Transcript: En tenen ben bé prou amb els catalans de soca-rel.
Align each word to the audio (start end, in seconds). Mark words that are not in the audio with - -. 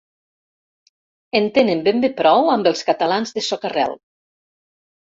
En 1.41 1.51
tenen 1.59 1.85
ben 1.89 2.03
bé 2.07 2.11
prou 2.23 2.51
amb 2.57 2.73
els 2.73 2.85
catalans 2.91 3.39
de 3.39 3.47
soca-rel. 3.53 3.99